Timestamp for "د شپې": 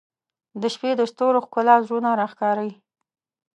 0.61-0.91